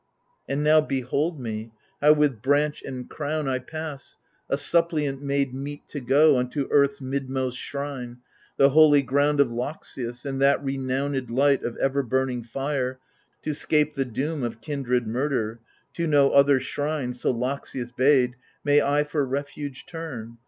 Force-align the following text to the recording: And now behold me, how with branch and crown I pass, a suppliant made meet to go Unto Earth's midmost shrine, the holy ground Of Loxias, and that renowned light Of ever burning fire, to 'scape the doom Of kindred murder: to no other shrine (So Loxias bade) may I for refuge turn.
And 0.49 0.63
now 0.63 0.81
behold 0.81 1.39
me, 1.39 1.73
how 2.01 2.13
with 2.13 2.41
branch 2.41 2.81
and 2.81 3.07
crown 3.07 3.47
I 3.47 3.59
pass, 3.59 4.17
a 4.49 4.57
suppliant 4.57 5.21
made 5.21 5.53
meet 5.53 5.87
to 5.89 5.99
go 5.99 6.37
Unto 6.39 6.67
Earth's 6.71 7.01
midmost 7.01 7.55
shrine, 7.57 8.17
the 8.57 8.69
holy 8.71 9.03
ground 9.03 9.39
Of 9.39 9.51
Loxias, 9.51 10.25
and 10.25 10.41
that 10.41 10.63
renowned 10.63 11.29
light 11.29 11.61
Of 11.61 11.77
ever 11.77 12.01
burning 12.01 12.41
fire, 12.41 12.97
to 13.43 13.53
'scape 13.53 13.93
the 13.93 14.03
doom 14.05 14.41
Of 14.41 14.59
kindred 14.59 15.05
murder: 15.05 15.59
to 15.93 16.07
no 16.07 16.31
other 16.31 16.59
shrine 16.59 17.13
(So 17.13 17.31
Loxias 17.31 17.91
bade) 17.95 18.35
may 18.63 18.81
I 18.81 19.03
for 19.03 19.23
refuge 19.23 19.85
turn. 19.85 20.39